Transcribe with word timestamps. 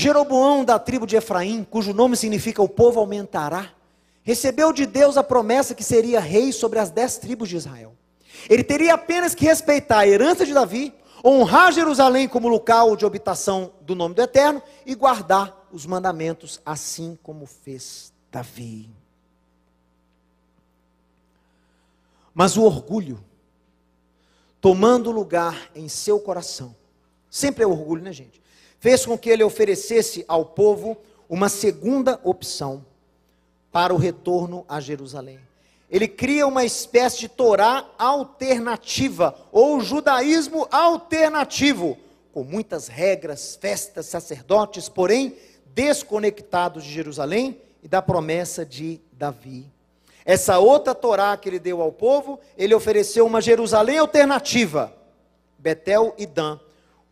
Jeroboão 0.00 0.64
da 0.64 0.78
tribo 0.78 1.06
de 1.06 1.16
Efraim, 1.16 1.62
cujo 1.62 1.92
nome 1.92 2.16
significa 2.16 2.62
o 2.62 2.68
povo 2.68 2.98
aumentará, 3.00 3.68
recebeu 4.22 4.72
de 4.72 4.86
Deus 4.86 5.18
a 5.18 5.22
promessa 5.22 5.74
que 5.74 5.84
seria 5.84 6.18
rei 6.18 6.52
sobre 6.52 6.78
as 6.78 6.88
dez 6.88 7.18
tribos 7.18 7.50
de 7.50 7.56
Israel. 7.56 7.92
Ele 8.48 8.64
teria 8.64 8.94
apenas 8.94 9.34
que 9.34 9.44
respeitar 9.44 9.98
a 9.98 10.08
herança 10.08 10.46
de 10.46 10.54
Davi, 10.54 10.94
honrar 11.22 11.70
Jerusalém 11.72 12.26
como 12.26 12.48
local 12.48 12.96
de 12.96 13.04
habitação 13.04 13.72
do 13.82 13.94
nome 13.94 14.14
do 14.14 14.22
Eterno 14.22 14.62
e 14.86 14.94
guardar 14.94 15.59
os 15.72 15.86
mandamentos, 15.86 16.60
assim 16.64 17.18
como 17.22 17.46
fez 17.46 18.12
Davi. 18.30 18.90
Mas 22.34 22.56
o 22.56 22.62
orgulho, 22.62 23.22
tomando 24.60 25.10
lugar 25.10 25.70
em 25.74 25.88
seu 25.88 26.20
coração, 26.20 26.74
sempre 27.28 27.64
é 27.64 27.66
orgulho, 27.66 28.02
né, 28.02 28.12
gente? 28.12 28.40
fez 28.80 29.04
com 29.04 29.16
que 29.16 29.28
ele 29.28 29.44
oferecesse 29.44 30.24
ao 30.26 30.44
povo 30.44 30.96
uma 31.28 31.48
segunda 31.48 32.18
opção 32.24 32.84
para 33.70 33.94
o 33.94 33.98
retorno 33.98 34.64
a 34.66 34.80
Jerusalém. 34.80 35.38
Ele 35.88 36.08
cria 36.08 36.46
uma 36.46 36.64
espécie 36.64 37.20
de 37.20 37.28
Torá 37.28 37.86
alternativa, 37.98 39.36
ou 39.52 39.80
judaísmo 39.80 40.66
alternativo, 40.70 41.96
com 42.32 42.42
muitas 42.42 42.88
regras, 42.88 43.56
festas, 43.60 44.06
sacerdotes, 44.06 44.88
porém 44.88 45.36
desconectados 45.74 46.84
de 46.84 46.90
Jerusalém 46.90 47.60
e 47.82 47.88
da 47.88 48.02
promessa 48.02 48.64
de 48.64 49.00
Davi. 49.12 49.70
Essa 50.24 50.58
outra 50.58 50.94
Torá 50.94 51.36
que 51.36 51.48
ele 51.48 51.58
deu 51.58 51.80
ao 51.80 51.90
povo, 51.90 52.38
ele 52.56 52.74
ofereceu 52.74 53.26
uma 53.26 53.40
Jerusalém 53.40 53.98
alternativa, 53.98 54.94
Betel 55.58 56.14
e 56.18 56.26
Dan, 56.26 56.58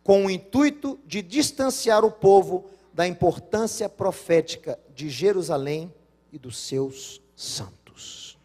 com 0.03 0.25
o 0.25 0.29
intuito 0.29 0.99
de 1.05 1.21
distanciar 1.21 2.05
o 2.05 2.11
povo 2.11 2.69
da 2.93 3.07
importância 3.07 3.87
profética 3.87 4.79
de 4.93 5.09
Jerusalém 5.09 5.93
e 6.31 6.37
dos 6.37 6.57
seus 6.57 7.21
santos. 7.35 8.37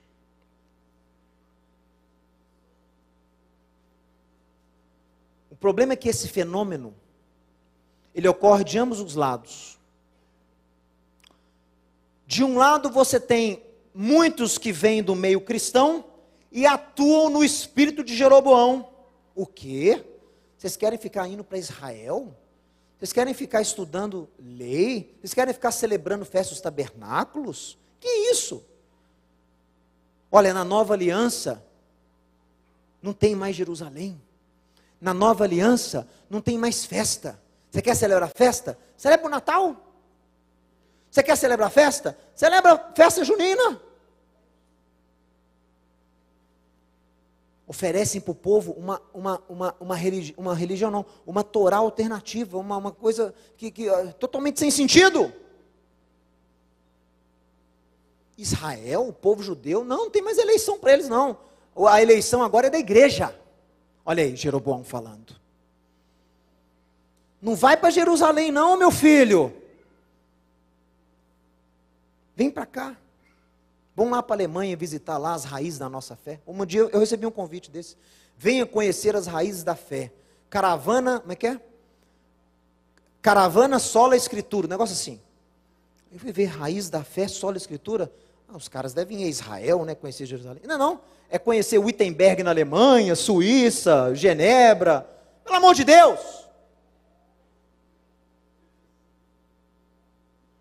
O 5.51 5.57
problema 5.57 5.95
é 5.95 5.97
que 5.97 6.09
esse 6.09 6.29
fenômeno 6.29 6.95
ele 8.15 8.29
ocorre 8.29 8.63
de 8.65 8.79
ambos 8.79 9.01
os 9.01 9.15
lados. 9.15 9.79
De 12.27 12.43
um 12.43 12.57
lado 12.57 12.91
você 12.91 13.21
tem 13.21 13.63
muitos 13.95 14.59
que 14.59 14.73
vêm 14.73 15.03
do 15.03 15.15
meio 15.15 15.41
cristão 15.41 16.05
e 16.51 16.67
atuam 16.67 17.31
no 17.31 17.45
espírito 17.45 18.03
de 18.03 18.17
Jeroboão. 18.17 18.89
O 19.35 19.47
quê? 19.47 20.05
Vocês 20.57 20.77
querem 20.77 20.99
ficar 20.99 21.29
indo 21.29 21.45
para 21.45 21.59
Israel? 21.59 22.35
Vocês 22.99 23.13
querem 23.13 23.35
ficar 23.35 23.61
estudando 23.61 24.29
lei? 24.39 25.15
Vocês 25.21 25.35
querem 25.35 25.53
ficar 25.53 25.73
celebrando 25.73 26.25
festas 26.25 26.61
tabernáculos? 26.61 27.77
Que 28.01 28.09
isso? 28.31 28.65
Olha, 30.31 30.55
na 30.55 30.65
nova 30.65 30.95
aliança, 30.95 31.63
não 33.03 33.13
tem 33.13 33.35
mais 33.35 33.55
Jerusalém. 33.55 34.21
Na 35.01 35.13
nova 35.13 35.45
aliança, 35.45 36.09
não 36.31 36.41
tem 36.41 36.57
mais 36.57 36.85
festa. 36.85 37.39
Você 37.71 37.83
quer 37.83 37.95
celebrar 37.95 38.31
festa? 38.35 38.79
Celebra 38.97 39.27
o 39.27 39.31
Natal. 39.31 39.84
Você 41.15 41.23
quer 41.23 41.37
celebrar 41.37 41.71
festa? 41.71 42.19
Celebra 42.35 42.77
festa 42.93 43.23
junina. 43.23 43.81
oferecem 47.67 48.21
para 48.21 48.33
o 48.33 48.35
povo 48.35 48.73
uma, 48.73 49.01
uma, 49.13 49.43
uma, 49.49 49.77
uma, 49.81 49.97
religi 49.97 50.35
uma 50.37 50.55
religião, 50.55 50.91
não, 50.91 51.07
uma 51.27 51.43
Torá 51.43 51.79
alternativa, 51.79 52.59
uma, 52.59 52.77
uma 52.77 52.93
coisa 52.93 53.35
que, 53.57 53.71
que 53.71 53.87
totalmente 54.19 54.59
sem 54.59 54.71
sentido. 54.71 55.33
Israel, 58.37 59.09
o 59.09 59.13
povo 59.13 59.43
judeu, 59.43 59.83
não, 59.83 60.05
não 60.05 60.11
tem 60.11 60.21
mais 60.21 60.37
eleição 60.37 60.79
para 60.79 60.93
eles, 60.93 61.09
não. 61.09 61.39
A 61.89 62.03
eleição 62.03 62.43
agora 62.43 62.67
é 62.67 62.71
da 62.71 62.79
igreja. 62.79 63.35
Olha 64.05 64.25
aí, 64.25 64.37
Jeroboão 64.37 64.85
falando. 64.85 65.35
Não 67.41 67.55
vai 67.55 67.77
para 67.77 67.91
Jerusalém, 67.91 68.51
não, 68.53 68.77
meu 68.77 68.91
filho. 68.91 69.64
Vem 72.37 72.51
para 72.51 72.67
cá. 72.67 72.97
Vamos 73.97 74.13
lá 74.13 74.23
para 74.23 74.35
a 74.35 74.37
Alemanha 74.37 74.77
visitar 74.77 75.19
lá 75.19 75.35
as 75.35 75.45
raízes 75.45 75.79
da 75.79 75.89
nossa 75.89 76.17
fé. 76.17 76.41
Um 76.47 76.65
dia 76.67 76.81
eu 76.81 76.99
recebi 76.99 77.27
um 77.27 77.31
convite 77.31 77.71
desse. 77.71 77.97
Venha 78.37 78.67
conhecer 78.67 79.15
as 79.15 79.27
raízes 79.27 79.63
da 79.63 79.77
fé. 79.77 80.13
Caravana, 80.51 81.21
como 81.21 81.33
é 81.33 81.37
que 81.37 81.47
é? 81.47 81.61
Caravana 83.23 83.79
sola 83.79 84.17
escritura, 84.17 84.67
um 84.67 84.71
negócio 84.71 84.93
assim. 84.93 85.21
Eu 86.13 86.19
fui 86.19 86.33
ver 86.33 86.47
raiz 86.47 86.91
da 86.91 87.03
fé, 87.03 87.27
sola 87.27 87.57
escritura. 87.57 88.13
Ah, 88.49 88.57
os 88.57 88.69
caras 88.69 88.93
devem 88.93 89.23
ir 89.23 89.25
a 89.25 89.29
Israel, 89.29 89.85
né? 89.85 89.95
Conhecer 89.95 90.27
Jerusalém. 90.27 90.63
Não, 90.67 90.79
não. 90.79 91.01
É 91.31 91.39
conhecer 91.39 91.79
Wittenberg 91.79 92.43
na 92.43 92.51
Alemanha, 92.51 93.17
Suíça, 93.17 94.15
Genebra. 94.15 95.09
Pelo 95.45 95.57
amor 95.57 95.75
de 95.75 95.85
Deus. 95.85 96.45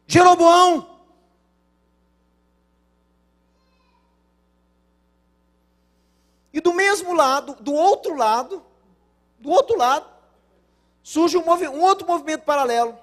Jeroboão, 0.08 0.93
E 6.54 6.62
do 6.62 6.74
mesmo 6.74 7.14
lado, 7.14 7.58
do 7.60 7.74
outro 7.74 8.16
lado, 8.16 8.64
do 9.40 9.50
outro 9.50 9.76
lado, 9.76 10.06
surge 11.02 11.36
um, 11.36 11.44
um 11.44 11.82
outro 11.82 12.08
movimento 12.08 12.44
paralelo. 12.44 12.98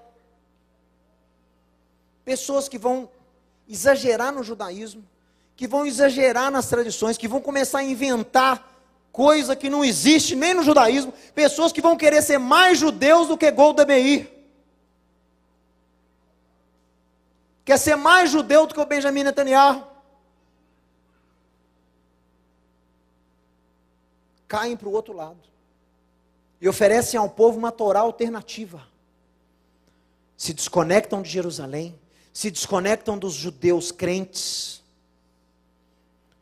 Pessoas 2.25 2.69
que 2.69 2.79
vão 2.79 3.11
exagerar 3.69 4.33
no 4.33 4.45
judaísmo, 4.45 5.05
que 5.57 5.67
vão 5.67 5.85
exagerar 5.85 6.51
nas 6.51 6.69
tradições, 6.69 7.19
que 7.19 7.29
vão 7.29 7.41
começar 7.41 7.81
a 7.81 7.85
inventar 7.85 8.69
coisa 9.13 9.57
que 9.57 9.69
não 9.69 9.85
existe 9.85 10.37
nem 10.37 10.55
no 10.55 10.63
judaísmo, 10.63 11.13
pessoas 11.35 11.73
que 11.73 11.83
vão 11.83 11.97
querer 11.97 12.23
ser 12.23 12.39
mais 12.39 12.79
judeus 12.79 13.29
do 13.29 13.37
que 13.37 13.51
Golda 13.51 13.85
Meir. 13.85 14.31
Quer 17.65 17.79
ser 17.79 17.97
mais 17.97 18.31
judeu 18.31 18.67
do 18.67 18.75
que 18.75 18.81
o 18.81 18.87
Benjamin 18.87 19.25
Netanyahu. 19.25 19.90
Caem 24.51 24.77
para 24.77 24.89
o 24.89 24.93
outro 24.93 25.15
lado 25.15 25.39
e 26.61 26.69
oferecem 26.69 27.19
ao 27.19 27.31
povo 27.31 27.57
uma 27.57 27.71
Torá 27.71 28.01
alternativa. 28.01 28.83
Se 30.37 30.53
desconectam 30.53 31.23
de 31.23 31.31
Jerusalém, 31.31 31.97
se 32.33 32.51
desconectam 32.51 33.17
dos 33.17 33.33
judeus 33.35 33.93
crentes, 33.93 34.83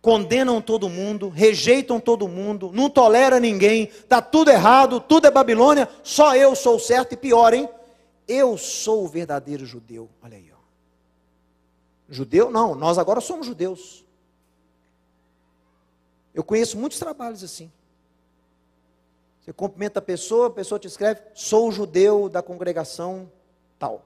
condenam 0.00 0.62
todo 0.62 0.88
mundo, 0.88 1.28
rejeitam 1.28 2.00
todo 2.00 2.26
mundo, 2.26 2.70
não 2.72 2.88
tolera 2.88 3.38
ninguém, 3.38 3.84
está 3.84 4.22
tudo 4.22 4.50
errado, 4.50 5.00
tudo 5.00 5.26
é 5.26 5.30
Babilônia, 5.30 5.86
só 6.02 6.34
eu 6.34 6.56
sou 6.56 6.78
certo 6.78 7.12
e 7.12 7.16
pior, 7.16 7.52
hein? 7.52 7.68
Eu 8.26 8.56
sou 8.56 9.04
o 9.04 9.08
verdadeiro 9.08 9.66
judeu. 9.66 10.08
Olha 10.22 10.38
aí, 10.38 10.50
ó. 10.50 10.58
Judeu? 12.08 12.50
Não, 12.50 12.74
nós 12.74 12.96
agora 12.96 13.20
somos 13.20 13.46
judeus. 13.46 14.02
Eu 16.32 16.42
conheço 16.42 16.78
muitos 16.78 16.98
trabalhos 16.98 17.44
assim. 17.44 17.70
Você 19.48 19.52
cumprimenta 19.54 19.98
a 19.98 20.02
pessoa, 20.02 20.48
a 20.48 20.50
pessoa 20.50 20.78
te 20.78 20.86
escreve, 20.86 21.22
sou 21.32 21.72
judeu 21.72 22.28
da 22.28 22.42
congregação 22.42 23.32
tal. 23.78 24.04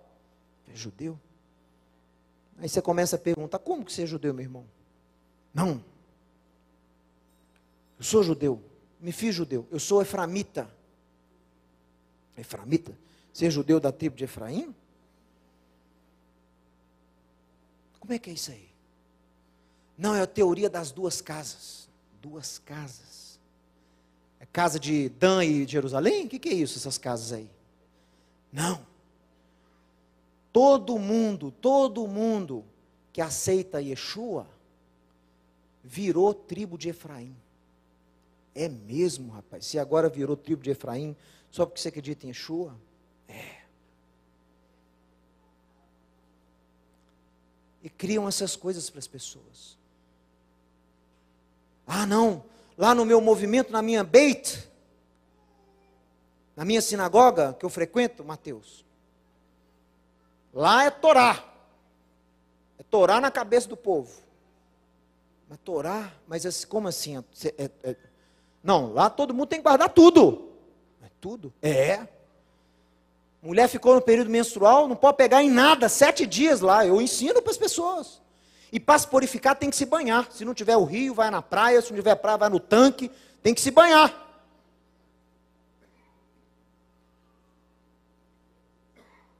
É 0.72 0.76
judeu? 0.76 1.18
Aí 2.58 2.68
você 2.68 2.80
começa 2.80 3.16
a 3.16 3.18
perguntar, 3.18 3.58
como 3.58 3.84
que 3.84 3.92
você 3.92 4.04
é 4.04 4.06
judeu, 4.06 4.32
meu 4.32 4.44
irmão? 4.44 4.64
Não. 5.52 5.84
Eu 7.98 8.04
sou 8.04 8.22
judeu, 8.22 8.62
me 9.00 9.10
fiz 9.10 9.34
judeu, 9.34 9.66
eu 9.72 9.80
sou 9.80 10.00
eframita. 10.00 10.72
Eframita? 12.38 12.96
Ser 13.32 13.50
judeu 13.50 13.80
da 13.80 13.90
tribo 13.90 14.14
de 14.14 14.22
Efraim? 14.22 14.72
Como 17.98 18.12
é 18.12 18.18
que 18.20 18.30
é 18.30 18.32
isso 18.32 18.52
aí? 18.52 18.68
Não, 19.98 20.14
é 20.14 20.20
a 20.20 20.26
teoria 20.28 20.70
das 20.70 20.92
duas 20.92 21.20
casas. 21.20 21.88
Duas 22.20 22.60
casas 22.60 23.21
casa 24.52 24.78
de 24.78 25.08
Dan 25.08 25.44
e 25.44 25.66
Jerusalém? 25.66 26.26
O 26.26 26.28
que, 26.28 26.38
que 26.38 26.48
é 26.48 26.54
isso, 26.54 26.78
essas 26.78 26.98
casas 26.98 27.32
aí? 27.32 27.48
Não. 28.52 28.84
Todo 30.52 30.98
mundo, 30.98 31.50
todo 31.50 32.06
mundo 32.06 32.64
que 33.12 33.20
aceita 33.20 33.80
Yeshua 33.80 34.46
virou 35.82 36.34
tribo 36.34 36.76
de 36.76 36.90
Efraim. 36.90 37.34
É 38.54 38.68
mesmo, 38.68 39.32
rapaz. 39.32 39.64
Se 39.64 39.78
agora 39.78 40.08
virou 40.08 40.36
tribo 40.36 40.62
de 40.62 40.70
Efraim, 40.70 41.16
só 41.50 41.64
porque 41.64 41.80
você 41.80 41.88
acredita 41.88 42.26
em 42.26 42.28
Yeshua? 42.28 42.76
É. 43.26 43.62
e 47.82 47.90
criam 47.90 48.28
essas 48.28 48.54
coisas 48.54 48.88
para 48.88 49.00
as 49.00 49.08
pessoas. 49.08 49.76
Ah, 51.86 52.06
não, 52.06 52.44
lá 52.82 52.96
no 52.96 53.04
meu 53.04 53.20
movimento, 53.20 53.70
na 53.70 53.80
minha 53.80 54.02
beit, 54.02 54.68
na 56.56 56.64
minha 56.64 56.82
sinagoga 56.82 57.54
que 57.56 57.64
eu 57.64 57.70
frequento, 57.70 58.24
Mateus, 58.24 58.84
lá 60.52 60.82
é 60.82 60.90
Torá. 60.90 61.44
É 62.80 62.82
Torá 62.82 63.20
na 63.20 63.30
cabeça 63.30 63.68
do 63.68 63.76
povo. 63.76 64.20
Mas 65.48 65.60
Torá, 65.60 66.12
mas 66.26 66.64
como 66.64 66.88
assim? 66.88 67.22
É, 67.56 67.70
é, 67.84 67.96
não, 68.64 68.92
lá 68.92 69.08
todo 69.08 69.32
mundo 69.32 69.46
tem 69.46 69.60
que 69.60 69.68
guardar 69.68 69.88
tudo. 69.88 70.50
É 71.04 71.08
tudo? 71.20 71.54
É. 71.62 72.04
Mulher 73.40 73.68
ficou 73.68 73.94
no 73.94 74.02
período 74.02 74.28
menstrual, 74.28 74.88
não 74.88 74.96
pode 74.96 75.18
pegar 75.18 75.40
em 75.40 75.50
nada, 75.50 75.88
sete 75.88 76.26
dias 76.26 76.60
lá. 76.60 76.84
Eu 76.84 77.00
ensino 77.00 77.40
para 77.40 77.52
as 77.52 77.56
pessoas. 77.56 78.20
E 78.72 78.80
para 78.80 78.98
se 78.98 79.06
purificar 79.06 79.54
tem 79.54 79.68
que 79.68 79.76
se 79.76 79.84
banhar. 79.84 80.32
Se 80.32 80.46
não 80.46 80.54
tiver 80.54 80.78
o 80.78 80.84
rio, 80.84 81.12
vai 81.12 81.30
na 81.30 81.42
praia. 81.42 81.82
Se 81.82 81.90
não 81.90 81.98
tiver 81.98 82.14
praia, 82.14 82.38
vai 82.38 82.48
no 82.48 82.58
tanque. 82.58 83.10
Tem 83.42 83.52
que 83.52 83.60
se 83.60 83.70
banhar. 83.70 84.18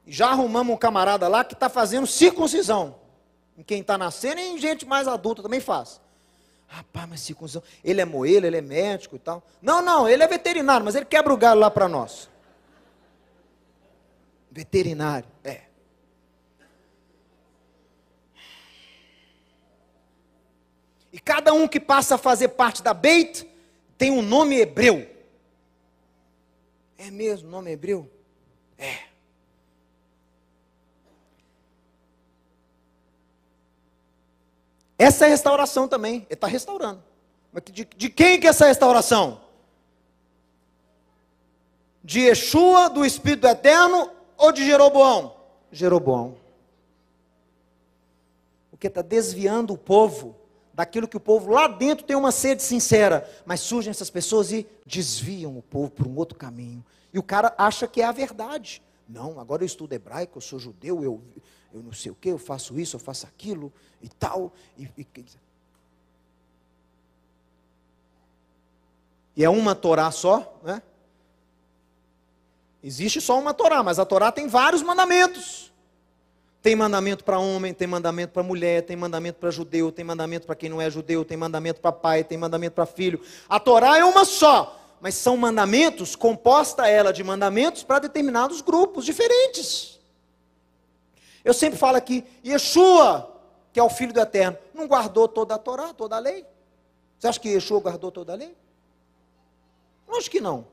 Já 0.05 0.29
arrumamos 0.29 0.75
um 0.75 0.77
camarada 0.77 1.27
lá 1.27 1.43
que 1.43 1.55
está 1.55 1.67
fazendo 1.67 2.05
circuncisão. 2.05 2.95
Em 3.57 3.63
quem 3.63 3.81
está 3.81 3.97
nascendo 3.97 4.39
e 4.39 4.49
em 4.49 4.59
gente 4.59 4.85
mais 4.85 5.07
adulta 5.07 5.41
também 5.41 5.59
faz. 5.59 5.99
Rapaz, 6.67 7.09
mas 7.09 7.21
circuncisão. 7.21 7.63
Ele 7.83 8.01
é 8.01 8.05
moelo, 8.05 8.45
ele 8.45 8.57
é 8.57 8.61
médico 8.61 9.15
e 9.15 9.19
tal. 9.19 9.41
Não, 9.61 9.81
não, 9.81 10.07
ele 10.07 10.21
é 10.21 10.27
veterinário, 10.27 10.85
mas 10.85 10.93
ele 10.93 11.05
quebra 11.05 11.33
o 11.33 11.37
galho 11.37 11.59
lá 11.59 11.71
para 11.71 11.87
nós. 11.87 12.29
Veterinário, 14.51 15.27
é. 15.43 15.61
E 21.13 21.19
cada 21.19 21.53
um 21.53 21.67
que 21.67 21.79
passa 21.79 22.15
a 22.15 22.17
fazer 22.17 22.49
parte 22.49 22.81
da 22.81 22.91
Beit 22.91 23.47
tem 23.99 24.09
um 24.09 24.23
nome 24.23 24.59
hebreu. 24.59 25.07
É 26.97 27.11
mesmo, 27.11 27.47
nome 27.47 27.71
hebreu? 27.71 28.09
É. 28.79 29.13
Essa 34.97 35.27
é 35.27 35.29
restauração 35.29 35.87
também. 35.87 36.15
Ele 36.15 36.27
está 36.31 36.47
restaurando. 36.47 37.03
Mas 37.51 37.63
de, 37.71 37.85
de 37.85 38.09
quem 38.09 38.39
que 38.39 38.47
é 38.47 38.49
essa 38.49 38.65
restauração? 38.65 39.39
De 42.03 42.21
Yeshua, 42.21 42.89
do 42.89 43.05
Espírito 43.05 43.45
Eterno 43.45 44.09
ou 44.35 44.51
de 44.51 44.65
Jeroboão? 44.65 45.35
Jeroboão. 45.71 46.37
Porque 48.71 48.87
está 48.87 49.03
desviando 49.03 49.73
o 49.73 49.77
povo 49.77 50.42
daquilo 50.73 51.07
que 51.07 51.17
o 51.17 51.19
povo 51.19 51.51
lá 51.51 51.67
dentro 51.67 52.05
tem 52.05 52.15
uma 52.15 52.31
sede 52.31 52.63
sincera, 52.63 53.29
mas 53.45 53.59
surgem 53.59 53.91
essas 53.91 54.09
pessoas 54.09 54.51
e 54.51 54.67
desviam 54.85 55.57
o 55.57 55.61
povo 55.61 55.91
para 55.91 56.07
um 56.07 56.15
outro 56.15 56.37
caminho. 56.37 56.83
E 57.13 57.19
o 57.19 57.23
cara 57.23 57.53
acha 57.57 57.87
que 57.87 58.01
é 58.01 58.05
a 58.05 58.11
verdade. 58.11 58.81
Não, 59.07 59.39
agora 59.39 59.63
eu 59.63 59.67
estudo 59.67 59.93
hebraico, 59.93 60.37
eu 60.37 60.41
sou 60.41 60.57
judeu, 60.57 61.03
eu, 61.03 61.21
eu 61.73 61.83
não 61.83 61.93
sei 61.93 62.11
o 62.11 62.15
que, 62.15 62.29
eu 62.29 62.37
faço 62.37 62.79
isso, 62.79 62.95
eu 62.95 62.99
faço 62.99 63.27
aquilo 63.27 63.71
e 64.01 64.09
tal. 64.09 64.51
E, 64.77 64.89
e, 64.97 65.07
e 69.35 69.43
é 69.43 69.49
uma 69.49 69.75
Torá 69.75 70.09
só, 70.09 70.59
né? 70.63 70.81
Existe 72.83 73.21
só 73.21 73.39
uma 73.39 73.53
Torá, 73.53 73.81
mas 73.81 73.97
a 73.97 74.05
Torá 74.05 74.31
tem 74.31 74.47
vários 74.47 74.81
mandamentos. 74.81 75.72
Tem 76.63 76.77
mandamento 76.77 77.25
para 77.25 77.37
homem, 77.39 77.73
tem 77.73 77.85
mandamento 77.85 78.31
para 78.31 78.41
mulher, 78.41 78.83
tem 78.83 78.95
mandamento 78.95 79.37
para 79.37 79.51
judeu, 79.51 79.91
tem 79.91 80.05
mandamento 80.05 80.45
para 80.45 80.55
quem 80.55 80.69
não 80.69 80.81
é 80.81 80.89
judeu, 80.89 81.25
tem 81.25 81.35
mandamento 81.35 81.81
para 81.81 81.91
pai, 81.91 82.23
tem 82.23 82.37
mandamento 82.37 82.73
para 82.73 82.85
filho. 82.85 83.19
A 83.49 83.59
Torá 83.59 83.97
é 83.97 84.05
uma 84.05 84.23
só, 84.23 84.79
mas 85.01 85.13
são 85.15 85.35
mandamentos, 85.35 86.15
composta 86.15 86.87
ela 86.87 87.11
de 87.11 87.21
mandamentos 87.21 87.83
para 87.83 87.99
determinados 87.99 88.61
grupos 88.61 89.03
diferentes. 89.03 89.99
Eu 91.43 91.53
sempre 91.53 91.77
falo 91.77 91.97
aqui, 91.97 92.23
Yeshua, 92.45 93.29
que 93.73 93.79
é 93.81 93.83
o 93.83 93.89
Filho 93.89 94.13
do 94.13 94.21
Eterno, 94.21 94.57
não 94.73 94.87
guardou 94.87 95.27
toda 95.27 95.55
a 95.55 95.57
Torá, 95.57 95.93
toda 95.93 96.15
a 96.15 96.19
lei? 96.19 96.45
Você 97.19 97.27
acha 97.27 97.41
que 97.41 97.49
Yeshua 97.49 97.81
guardou 97.81 98.09
toda 98.09 98.31
a 98.31 98.35
lei? 98.37 98.55
Acho 100.07 100.31
que 100.31 100.39
não. 100.39 100.65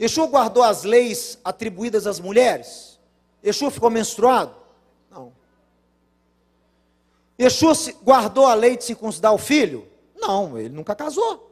Yeshua 0.00 0.28
guardou 0.28 0.62
as 0.62 0.82
leis 0.82 1.38
atribuídas 1.44 2.06
às 2.06 2.18
mulheres? 2.18 2.98
Yeshua 3.44 3.70
ficou 3.70 3.90
menstruado? 3.90 4.64
Yeshua 7.38 7.74
guardou 8.02 8.46
a 8.46 8.54
lei 8.54 8.76
de 8.76 8.84
circuncidar 8.84 9.34
o 9.34 9.38
filho? 9.38 9.86
Não, 10.14 10.58
ele 10.58 10.70
nunca 10.70 10.94
casou. 10.94 11.46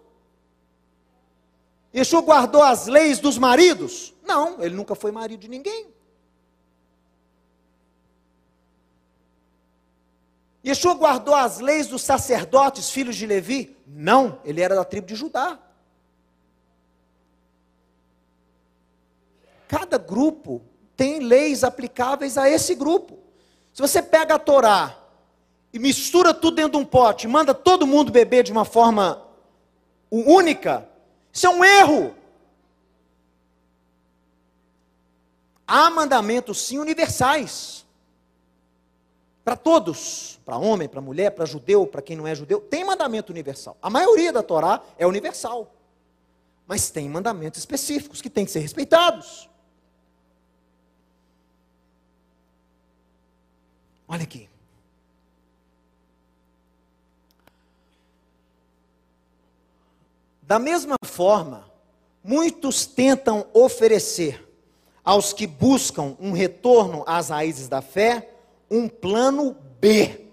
Yeshua 1.95 2.23
guardou 2.23 2.63
as 2.63 2.87
leis 2.87 3.19
dos 3.19 3.39
maridos? 3.39 4.15
Não, 4.23 4.63
ele 4.63 4.75
nunca 4.75 4.95
foi 4.95 5.13
marido 5.13 5.41
de 5.41 5.49
ninguém. 5.49 5.93
Yeshua 10.67 10.95
guardou 10.95 11.35
as 11.35 11.61
leis 11.61 11.87
dos 11.87 12.03
sacerdotes, 12.03 12.91
filhos 12.91 13.17
de 13.17 13.27
Levi? 13.27 13.77
Não, 13.87 14.41
ele 14.45 14.63
era 14.63 14.75
da 14.75 14.85
tribo 14.85 15.07
de 15.07 15.15
Judá. 15.15 15.59
Cada 19.69 19.99
grupo 19.99 20.63
tem 20.97 21.21
leis 21.21 21.63
aplicáveis 21.63 22.39
a 22.39 22.49
esse 22.49 22.75
grupo. 22.75 23.19
Se 23.75 23.83
você 23.83 24.01
pega 24.01 24.37
a 24.37 24.39
Torá 24.39 25.04
e 25.75 25.79
mistura 25.81 26.33
tudo 26.33 26.55
dentro 26.55 26.79
de 26.79 26.85
um 26.85 26.85
pote, 26.85 27.27
manda 27.27 27.53
todo 27.53 27.85
mundo 27.85 28.13
beber 28.13 28.45
de 28.45 28.53
uma 28.53 28.65
forma 28.65 29.21
única, 30.09 30.89
isso 31.33 31.49
é 31.49 31.51
um 31.51 31.65
erro. 31.65 32.15
Há 35.67 35.91
mandamentos 35.91 36.61
sim 36.61 36.79
universais. 36.79 37.85
Para 39.45 39.57
todos, 39.57 40.39
para 40.45 40.57
homem, 40.57 40.89
para 40.89 41.01
mulher, 41.01 41.33
para 41.33 41.45
judeu, 41.45 41.89
para 41.89 42.01
quem 42.01 42.17
não 42.17 42.27
é 42.27 42.37
judeu, 42.37 42.61
tem 42.61 42.85
mandamento 42.85 43.33
universal. 43.33 43.77
A 43.83 43.91
maioria 43.91 44.33
da 44.33 44.45
Torá 44.45 44.81
é 44.97 45.05
universal. 45.05 45.75
Mas 46.69 46.89
tem 46.89 47.09
mandamentos 47.09 47.59
específicos 47.59 48.23
que 48.23 48.31
têm 48.31 48.45
que 48.45 48.53
ser 48.53 48.61
respeitados. 48.61 49.51
Olha 54.07 54.23
aqui. 54.23 54.54
Da 60.47 60.59
mesma 60.59 60.97
forma, 61.03 61.65
muitos 62.23 62.85
tentam 62.85 63.47
oferecer 63.55 64.47
aos 65.03 65.33
que 65.33 65.47
buscam 65.47 66.17
um 66.21 66.33
retorno 66.33 67.03
às 67.07 67.31
raízes 67.31 67.67
da 67.67 67.81
fé 67.81 68.31
um 68.71 68.87
plano 68.87 69.57
B. 69.81 70.29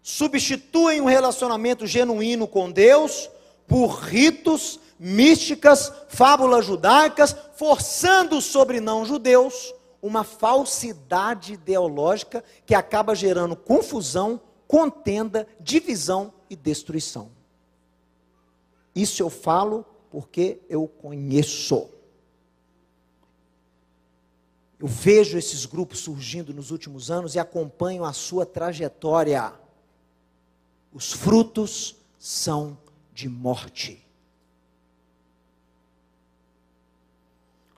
Substituem 0.00 1.00
um 1.00 1.06
relacionamento 1.06 1.88
genuíno 1.88 2.46
com 2.46 2.70
Deus 2.70 3.28
por 3.66 3.98
ritos, 4.00 4.78
místicas, 4.98 5.92
fábulas 6.08 6.64
judaicas, 6.64 7.34
forçando 7.56 8.40
sobre 8.40 8.80
não 8.80 9.04
judeus 9.04 9.74
uma 10.00 10.22
falsidade 10.22 11.54
ideológica 11.54 12.44
que 12.64 12.74
acaba 12.76 13.14
gerando 13.14 13.56
confusão, 13.56 14.40
contenda, 14.68 15.48
divisão 15.58 16.32
e 16.48 16.54
destruição. 16.54 17.41
Isso 18.94 19.22
eu 19.22 19.30
falo 19.30 19.84
porque 20.10 20.60
eu 20.68 20.86
conheço. 20.86 21.88
Eu 24.78 24.86
vejo 24.86 25.38
esses 25.38 25.64
grupos 25.64 26.00
surgindo 26.00 26.52
nos 26.52 26.70
últimos 26.70 27.10
anos 27.10 27.34
e 27.34 27.38
acompanho 27.38 28.04
a 28.04 28.12
sua 28.12 28.44
trajetória. 28.44 29.52
Os 30.92 31.12
frutos 31.12 31.96
são 32.18 32.76
de 33.14 33.28
morte. 33.28 34.04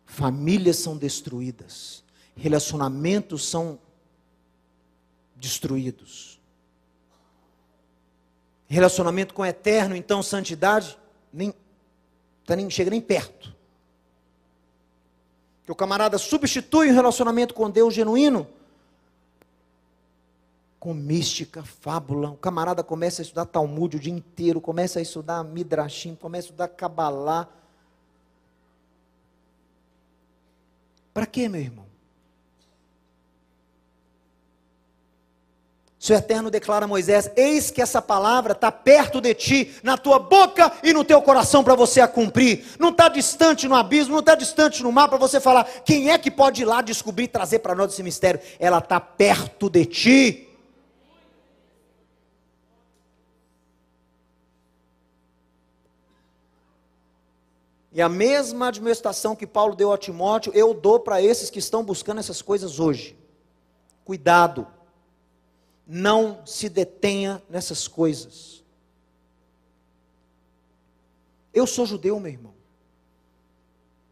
Famílias 0.07 0.77
são 0.77 0.97
destruídas 0.97 2.05
relacionamentos 2.37 3.45
são 3.45 3.79
destruídos. 5.37 6.41
Relacionamento 8.67 9.35
com 9.35 9.43
o 9.43 9.47
eterno, 9.47 9.95
então 9.95 10.23
santidade, 10.23 10.99
nem, 11.35 11.53
tá 12.47 12.55
nem 12.55 12.71
chega 12.71 12.91
nem 12.91 13.01
perto. 13.01 13.55
Que 15.65 15.73
o 15.73 15.75
camarada 15.75 16.19
substitui 16.19 16.91
o 16.91 16.95
relacionamento 16.95 17.55
com 17.55 17.71
Deus 17.71 17.93
genuíno 17.93 18.47
com 20.85 20.93
mística, 20.93 21.63
fábula. 21.65 22.29
O 22.29 22.37
camarada 22.37 22.83
começa 22.85 23.23
a 23.23 23.25
estudar 23.25 23.47
Talmud 23.47 23.97
o 23.97 23.99
dia 23.99 24.13
inteiro, 24.13 24.61
começa 24.61 24.99
a 24.99 25.03
estudar 25.03 25.43
Midrashim, 25.43 26.15
começa 26.15 26.49
a 26.49 26.51
estudar 26.51 26.69
Kabbalah. 26.69 27.49
Para 31.15 31.25
quê, 31.25 31.49
meu 31.49 31.63
irmão? 31.63 31.87
O 36.07 36.13
Eterno 36.13 36.51
declara 36.51 36.85
a 36.85 36.89
Moisés: 36.89 37.31
Eis 37.35 37.71
que 37.71 37.81
essa 37.81 38.03
palavra 38.03 38.53
está 38.53 38.71
perto 38.71 39.21
de 39.21 39.33
ti, 39.33 39.75
na 39.83 39.97
tua 39.97 40.19
boca 40.19 40.71
e 40.83 40.93
no 40.93 41.03
teu 41.03 41.23
coração 41.23 41.65
para 41.65 41.75
você 41.75 42.01
a 42.01 42.09
cumprir. 42.09 42.65
Não 42.79 42.91
está 42.91 43.09
distante 43.09 43.67
no 43.67 43.75
abismo, 43.75 44.13
não 44.13 44.21
está 44.21 44.35
distante 44.35 44.83
no 44.83 44.93
mar 44.93 45.09
para 45.09 45.17
você 45.17 45.41
falar: 45.41 45.65
quem 45.85 46.11
é 46.11 46.19
que 46.19 46.31
pode 46.31 46.63
ir 46.63 46.67
lá 46.67 46.83
descobrir 46.83 47.29
trazer 47.29 47.61
para 47.61 47.75
nós 47.75 47.93
esse 47.93 48.03
mistério? 48.03 48.41
Ela 48.59 48.79
está 48.79 49.01
perto 49.01 49.71
de 49.71 49.87
ti. 49.87 50.49
E 57.93 58.03
a 58.03 58.09
mesma 58.09 58.69
admoestação 58.69 59.37
que 59.37 59.47
Paulo 59.47 59.77
deu 59.77 59.93
a 59.93 59.97
Timóteo, 59.97 60.53
eu 60.53 60.75
dou 60.75 60.99
para 60.99 61.23
esses 61.23 61.49
que 61.49 61.61
estão 61.61 61.83
buscando 61.83 62.19
essas 62.19 62.43
coisas 62.43 62.79
hoje. 62.81 63.17
Cuidado 64.05 64.67
não 65.87 66.45
se 66.47 66.69
detenha 66.69 67.43
nessas 67.49 67.87
coisas. 67.87 68.63
Eu 71.53 71.67
sou 71.67 71.87
judeu, 71.87 72.19
meu 72.19 72.33
irmão. 72.33 72.55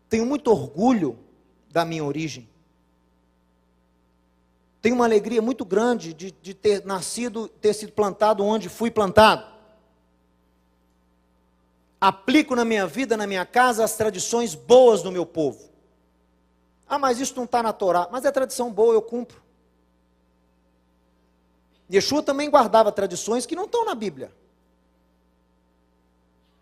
Tenho 0.09 0.27
muito 0.27 0.51
orgulho 0.51 1.19
da 1.71 1.85
minha 1.85 2.05
origem. 2.05 2.49
Tenho 4.81 4.95
uma 4.95 5.05
alegria 5.05 5.41
muito 5.41 5.65
grande 5.65 6.13
de, 6.13 6.33
de 6.33 6.55
ter 6.55 6.85
nascido, 6.85 7.49
ter 7.49 7.73
sido 7.73 7.93
plantado 7.93 8.45
onde 8.45 8.69
fui 8.69 8.91
plantado. 8.91 9.51
Aplico 12.01 12.57
na 12.57 12.65
minha 12.65 12.87
vida, 12.87 13.17
na 13.17 13.27
minha 13.27 13.47
casa, 13.47 13.85
as 13.85 13.97
tradições 13.97 14.55
boas 14.55 15.03
do 15.03 15.13
meu 15.13 15.25
povo. 15.25 15.71
Ah, 16.89 16.99
mas 16.99 17.21
isso 17.21 17.35
não 17.37 17.45
está 17.45 17.63
na 17.63 17.73
Torá. 17.73 18.09
Mas 18.11 18.25
é 18.25 18.31
tradição 18.31 18.73
boa, 18.73 18.93
eu 18.93 19.01
cumpro. 19.01 19.41
Yeshua 21.93 22.23
também 22.23 22.49
guardava 22.49 22.91
tradições 22.91 23.45
que 23.45 23.55
não 23.55 23.67
estão 23.67 23.85
na 23.85 23.95
Bíblia. 23.95 24.33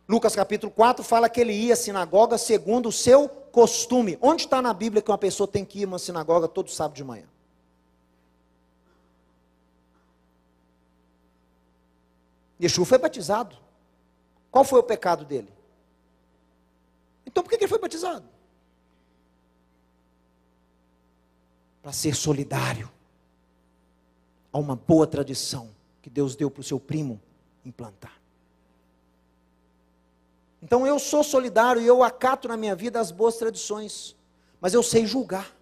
Lucas 0.08 0.34
capítulo 0.34 0.72
4 0.72 1.04
fala 1.04 1.28
que 1.28 1.40
ele 1.40 1.52
ia 1.52 1.74
à 1.74 1.76
sinagoga 1.76 2.36
segundo 2.36 2.88
o 2.88 2.92
seu 2.92 3.28
costume. 3.28 4.18
Onde 4.20 4.42
está 4.42 4.60
na 4.60 4.74
Bíblia 4.74 5.00
que 5.00 5.10
uma 5.10 5.16
pessoa 5.16 5.46
tem 5.46 5.64
que 5.64 5.80
ir 5.80 5.84
a 5.84 5.86
uma 5.86 5.98
sinagoga 6.00 6.48
todo 6.48 6.68
sábado 6.68 6.96
de 6.96 7.04
manhã? 7.04 7.26
Yeshua 12.60 12.84
foi 12.84 12.98
batizado. 12.98 13.56
Qual 14.50 14.64
foi 14.64 14.80
o 14.80 14.82
pecado 14.82 15.24
dele? 15.24 15.52
Então 17.24 17.44
por 17.44 17.50
que 17.50 17.56
ele 17.56 17.68
foi 17.68 17.78
batizado? 17.78 18.28
Para 21.80 21.92
ser 21.92 22.16
solidário 22.16 22.90
a 24.52 24.58
uma 24.58 24.76
boa 24.76 25.06
tradição 25.06 25.70
que 26.02 26.10
Deus 26.10 26.34
deu 26.34 26.50
para 26.50 26.60
o 26.60 26.64
seu 26.64 26.80
primo 26.80 27.20
implantar. 27.64 28.20
Então 30.62 30.86
eu 30.86 30.98
sou 30.98 31.24
solidário 31.24 31.80
e 31.80 31.86
eu 31.86 32.02
acato 32.02 32.48
na 32.48 32.56
minha 32.56 32.76
vida 32.76 33.00
as 33.00 33.10
boas 33.10 33.36
tradições, 33.36 34.16
mas 34.60 34.74
eu 34.74 34.82
sei 34.82 35.06
julgar. 35.06 35.56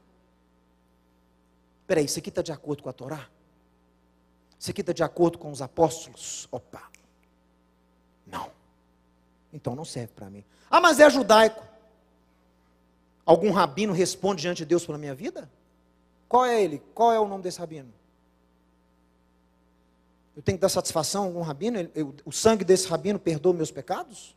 Peraí, 1.87 2.05
isso 2.05 2.19
aqui 2.19 2.29
está 2.29 2.43
de 2.43 2.53
acordo 2.53 2.83
com 2.83 2.89
a 2.89 2.93
Torá? 2.93 3.29
Isso 4.59 4.71
aqui 4.71 4.81
está 4.81 4.93
de 4.93 5.03
acordo 5.03 5.39
com 5.39 5.51
os 5.51 5.63
apóstolos? 5.63 6.49
Opa! 6.51 6.83
Não. 8.27 8.51
Então 9.53 9.75
não 9.75 9.85
serve 9.85 10.13
para 10.15 10.29
mim. 10.29 10.45
Ah, 10.69 10.81
mas 10.81 10.99
é 10.99 11.09
judaico. 11.09 11.65
Algum 13.25 13.51
rabino 13.51 13.93
responde 13.93 14.43
diante 14.43 14.59
de 14.59 14.65
Deus 14.67 14.85
pela 14.85 14.99
minha 14.99 15.15
vida? 15.15 15.51
Qual 16.29 16.45
é 16.45 16.63
ele? 16.63 16.83
Qual 16.95 17.13
é 17.13 17.21
o 17.21 17.29
nome 17.29 17.43
desse 17.43 17.59
rabino? 17.59 17.93
Eu 20.39 20.43
tenho 20.43 20.57
que 20.57 20.63
dar 20.63 20.69
satisfação 20.69 21.25
a 21.25 21.27
algum 21.27 21.41
rabino? 21.41 21.91
Eu, 21.97 22.15
o 22.25 22.31
sangue 22.31 22.65
desse 22.65 22.87
rabino 22.87 23.19
perdoa 23.19 23.53
meus 23.53 23.73
pecados? 23.73 24.37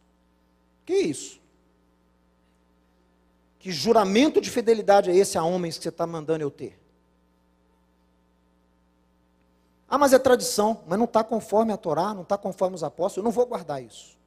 Que 0.84 0.96
isso? 0.96 1.40
Que 3.60 3.72
juramento 3.72 4.42
de 4.42 4.50
fidelidade 4.50 5.12
é 5.12 5.16
esse 5.16 5.38
a 5.38 5.44
homens 5.44 5.78
que 5.78 5.84
você 5.84 5.90
está 5.90 6.08
mandando 6.08 6.44
eu 6.44 6.50
ter? 6.50 6.76
Ah, 9.88 10.00
mas 10.00 10.12
é 10.12 10.18
tradição, 10.18 10.82
mas 10.88 10.98
não 10.98 11.06
está 11.06 11.24
conforme 11.24 11.72
a 11.72 11.78
Torá, 11.78 12.16
não 12.16 12.24
está 12.24 12.36
conforme 12.36 12.76
os 12.76 12.84
apóstolos, 12.84 13.18
eu 13.18 13.24
não 13.24 13.30
vou 13.30 13.46
guardar 13.46 13.84
isso. 13.84 14.18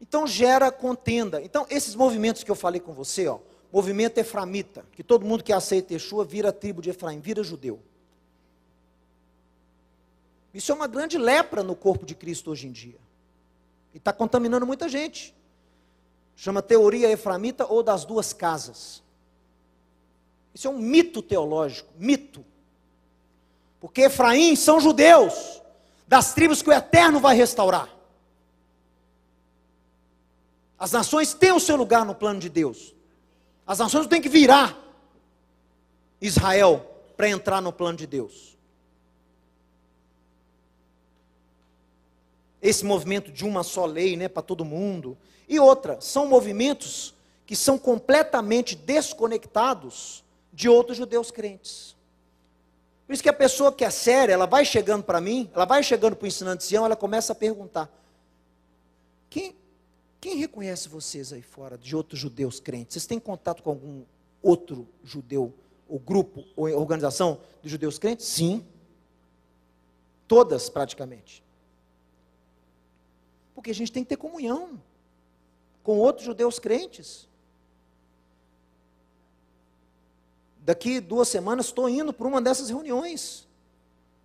Então 0.00 0.24
gera 0.24 0.70
contenda. 0.70 1.42
Então, 1.42 1.66
esses 1.68 1.96
movimentos 1.96 2.44
que 2.44 2.50
eu 2.52 2.54
falei 2.54 2.80
com 2.80 2.92
você, 2.92 3.26
ó, 3.26 3.40
movimento 3.74 4.18
eframita, 4.18 4.86
que 4.92 5.02
todo 5.02 5.26
mundo 5.26 5.42
que 5.42 5.52
aceita 5.52 5.94
Yeshua 5.94 6.24
vira 6.24 6.52
tribo 6.52 6.80
de 6.80 6.90
Efraim, 6.90 7.18
vira 7.18 7.42
judeu. 7.42 7.80
Isso 10.54 10.70
é 10.70 10.74
uma 10.76 10.86
grande 10.86 11.18
lepra 11.18 11.60
no 11.60 11.74
corpo 11.74 12.06
de 12.06 12.14
Cristo 12.14 12.52
hoje 12.52 12.68
em 12.68 12.70
dia. 12.70 13.00
E 13.92 13.96
está 13.96 14.12
contaminando 14.12 14.64
muita 14.64 14.88
gente. 14.88 15.34
Chama 16.36 16.62
teoria 16.62 17.10
eframita 17.10 17.66
ou 17.66 17.82
das 17.82 18.04
duas 18.04 18.32
casas. 18.32 19.02
Isso 20.54 20.68
é 20.68 20.70
um 20.70 20.78
mito 20.78 21.20
teológico, 21.20 21.92
mito. 21.98 22.44
Porque 23.80 24.02
Efraim 24.02 24.54
são 24.54 24.78
judeus, 24.78 25.60
das 26.06 26.32
tribos 26.32 26.62
que 26.62 26.70
o 26.70 26.72
Eterno 26.72 27.18
vai 27.18 27.34
restaurar. 27.34 27.92
As 30.78 30.92
nações 30.92 31.34
têm 31.34 31.50
o 31.50 31.58
seu 31.58 31.74
lugar 31.74 32.04
no 32.04 32.14
plano 32.14 32.38
de 32.38 32.48
Deus. 32.48 32.93
As 33.66 33.78
nações 33.78 34.06
têm 34.06 34.20
que 34.20 34.28
virar 34.28 34.78
Israel 36.20 36.84
para 37.16 37.28
entrar 37.28 37.60
no 37.60 37.72
plano 37.72 37.96
de 37.96 38.06
Deus. 38.06 38.56
Esse 42.60 42.84
movimento 42.84 43.30
de 43.30 43.44
uma 43.44 43.62
só 43.62 43.84
lei, 43.84 44.16
né, 44.16 44.28
para 44.28 44.42
todo 44.42 44.64
mundo. 44.64 45.16
E 45.48 45.60
outra, 45.60 46.00
são 46.00 46.26
movimentos 46.26 47.14
que 47.46 47.54
são 47.54 47.78
completamente 47.78 48.74
desconectados 48.74 50.24
de 50.52 50.68
outros 50.68 50.96
judeus 50.96 51.30
crentes. 51.30 51.94
Por 53.06 53.12
isso 53.12 53.22
que 53.22 53.28
a 53.28 53.34
pessoa 53.34 53.70
que 53.70 53.84
é 53.84 53.90
séria, 53.90 54.32
ela 54.32 54.46
vai 54.46 54.64
chegando 54.64 55.02
para 55.02 55.20
mim, 55.20 55.50
ela 55.54 55.66
vai 55.66 55.82
chegando 55.82 56.16
para 56.16 56.24
o 56.24 56.28
ensinante 56.28 56.64
Sião, 56.64 56.86
ela 56.86 56.96
começa 56.96 57.32
a 57.32 57.36
perguntar: 57.36 57.90
quem, 59.28 59.54
quem 60.24 60.38
reconhece 60.38 60.88
vocês 60.88 61.34
aí 61.34 61.42
fora 61.42 61.76
de 61.76 61.94
outros 61.94 62.18
judeus 62.18 62.58
crentes? 62.58 62.94
Vocês 62.94 63.04
têm 63.04 63.20
contato 63.20 63.62
com 63.62 63.68
algum 63.68 64.04
outro 64.42 64.88
judeu, 65.04 65.52
ou 65.86 65.98
grupo, 65.98 66.42
ou 66.56 66.66
organização 66.68 67.42
de 67.62 67.68
judeus 67.68 67.98
crentes? 67.98 68.24
Sim. 68.24 68.64
Todas, 70.26 70.70
praticamente. 70.70 71.44
Porque 73.54 73.70
a 73.70 73.74
gente 73.74 73.92
tem 73.92 74.02
que 74.02 74.08
ter 74.08 74.16
comunhão 74.16 74.80
com 75.82 75.98
outros 75.98 76.24
judeus 76.24 76.58
crentes. 76.58 77.28
Daqui 80.60 81.00
duas 81.00 81.28
semanas 81.28 81.66
estou 81.66 81.86
indo 81.86 82.14
para 82.14 82.26
uma 82.26 82.40
dessas 82.40 82.70
reuniões. 82.70 83.46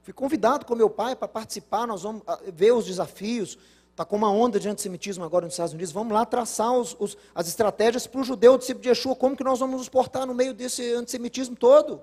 Fui 0.03 0.13
convidado 0.13 0.65
com 0.65 0.75
meu 0.75 0.89
pai 0.89 1.13
para 1.13 1.27
participar, 1.27 1.85
nós 1.85 2.03
vamos 2.03 2.23
ah, 2.25 2.39
ver 2.53 2.71
os 2.71 2.85
desafios, 2.85 3.57
Está 3.99 4.05
com 4.05 4.15
uma 4.15 4.31
onda 4.31 4.61
de 4.61 4.69
antissemitismo 4.69 5.25
agora 5.25 5.43
nos 5.43 5.55
Estados 5.55 5.73
Unidos. 5.73 5.91
Vamos 5.91 6.13
lá 6.13 6.25
traçar 6.25 6.71
os, 6.71 6.95
os, 6.97 7.17
as 7.35 7.49
estratégias 7.49 8.07
para 8.07 8.21
o 8.21 8.23
judeu, 8.23 8.53
o 8.53 8.57
discípulo 8.57 8.81
de 8.81 8.87
Yeshua. 8.87 9.13
Como 9.13 9.35
que 9.35 9.43
nós 9.43 9.59
vamos 9.59 9.75
nos 9.75 9.89
portar 9.89 10.25
no 10.25 10.33
meio 10.33 10.53
desse 10.53 10.93
antissemitismo 10.93 11.53
todo? 11.53 12.01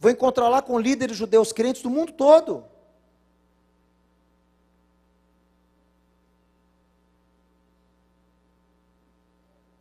Vou 0.00 0.10
encontrar 0.10 0.48
lá 0.48 0.60
com 0.60 0.76
líderes 0.80 1.16
judeus 1.16 1.52
crentes 1.52 1.80
do 1.80 1.88
mundo 1.88 2.12
todo. 2.14 2.64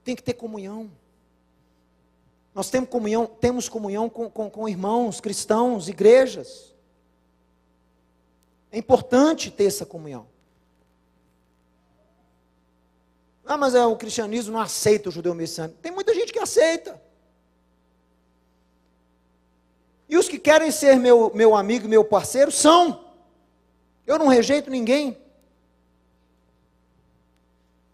Tem 0.03 0.15
que 0.15 0.21
ter 0.21 0.35
comunhão. 0.35 0.91
Nós 2.53 2.69
temos 2.69 2.87
comunhão, 2.87 3.25
temos 3.25 3.67
comunhão 3.67 4.07
com, 4.07 4.29
com, 4.29 4.47
com 4.47 4.69
irmãos, 4.69 5.19
cristãos, 5.19 5.89
igrejas. 5.89 6.75
É 8.71 8.77
importante 8.77 9.49
ter 9.49 9.65
essa 9.65 9.87
comunhão. 9.87 10.29
Ah, 13.51 13.57
mas 13.57 13.75
é, 13.75 13.85
o 13.85 13.97
cristianismo 13.97 14.53
não 14.53 14.61
aceita 14.61 15.09
o 15.09 15.11
judeu 15.11 15.35
messiânico. 15.35 15.77
Tem 15.81 15.91
muita 15.91 16.13
gente 16.13 16.31
que 16.31 16.39
aceita. 16.39 17.01
E 20.07 20.17
os 20.17 20.29
que 20.29 20.39
querem 20.39 20.71
ser 20.71 20.95
meu, 20.95 21.29
meu 21.35 21.53
amigo, 21.53 21.85
meu 21.85 22.01
parceiro, 22.01 22.49
são. 22.49 23.13
Eu 24.07 24.17
não 24.17 24.27
rejeito 24.27 24.69
ninguém. 24.69 25.17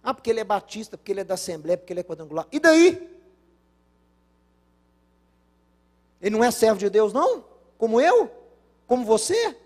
Ah, 0.04 0.14
porque 0.14 0.30
ele 0.30 0.42
é 0.42 0.44
batista, 0.44 0.96
porque 0.96 1.12
ele 1.12 1.22
é 1.22 1.24
da 1.24 1.34
Assembleia, 1.34 1.76
porque 1.76 1.92
ele 1.92 2.02
é 2.02 2.04
quadrangular. 2.04 2.48
E 2.52 2.60
daí? 2.60 3.20
Ele 6.22 6.36
não 6.36 6.44
é 6.44 6.52
servo 6.52 6.78
de 6.78 6.88
Deus, 6.88 7.12
não? 7.14 7.44
Como 7.80 8.00
eu? 8.00 8.30
Como 8.86 9.04
você? 9.04 9.58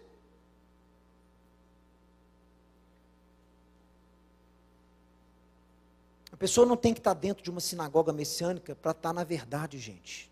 Pessoa 6.42 6.66
não 6.66 6.76
tem 6.76 6.92
que 6.92 7.00
estar 7.00 7.14
dentro 7.14 7.44
de 7.44 7.52
uma 7.52 7.60
sinagoga 7.60 8.12
messiânica 8.12 8.76
para 8.76 8.94
estar 8.94 9.14
na 9.14 9.24
verdade, 9.24 9.78
gente. 9.78 10.28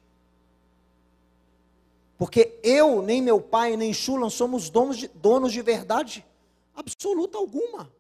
Porque 2.18 2.60
eu, 2.64 3.04
nem 3.04 3.22
meu 3.22 3.40
pai, 3.40 3.78
nem 3.78 3.94
Shulam 3.94 4.28
somos 4.28 4.72
donos 4.72 4.98
de, 4.98 5.08
donos 5.10 5.54
de 5.54 5.62
verdade 5.62 6.26
absoluta 6.74 7.38
alguma. 7.38 7.94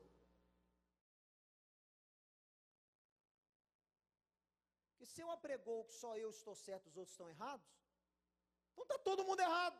E 4.99 5.05
se 5.05 5.21
eu 5.21 5.29
apregou 5.29 5.83
que 5.83 5.93
só 5.93 6.17
eu 6.17 6.31
estou 6.31 6.55
certo, 6.55 6.87
os 6.87 6.97
outros 6.97 7.13
estão 7.13 7.29
errados, 7.29 7.67
então 8.73 8.83
está 8.85 8.97
todo 8.97 9.23
mundo 9.23 9.39
errado. 9.39 9.79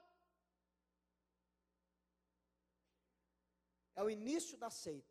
É 3.96 4.04
o 4.04 4.10
início 4.10 4.56
da 4.56 4.70
seita. 4.70 5.09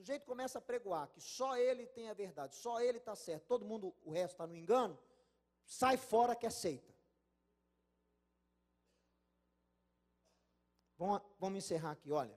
Sujeito 0.00 0.24
começa 0.24 0.56
a 0.56 0.62
pregoar 0.62 1.08
que 1.08 1.20
só 1.20 1.58
ele 1.58 1.86
tem 1.86 2.08
a 2.08 2.14
verdade, 2.14 2.56
só 2.56 2.80
ele 2.80 2.96
está 2.96 3.14
certo, 3.14 3.44
todo 3.44 3.66
mundo, 3.66 3.94
o 4.02 4.10
resto 4.10 4.32
está 4.32 4.46
no 4.46 4.56
engano, 4.56 4.98
sai 5.66 5.98
fora 5.98 6.34
que 6.34 6.46
é 6.46 6.50
seita. 6.50 6.90
Vamos 11.38 11.58
encerrar 11.58 11.90
aqui, 11.90 12.10
olha. 12.10 12.34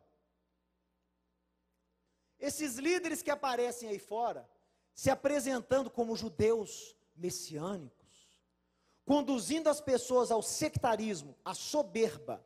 Esses 2.38 2.76
líderes 2.76 3.22
que 3.22 3.32
aparecem 3.32 3.88
aí 3.88 4.00
fora, 4.00 4.50
se 4.94 5.10
apresentando 5.10 5.90
como 5.90 6.18
judeus 6.18 6.98
messiânicos, 7.16 8.42
conduzindo 9.06 9.70
as 9.70 9.80
pessoas 9.80 10.32
ao 10.32 10.42
sectarismo, 10.42 11.34
à 11.46 11.54
soberba, 11.54 12.46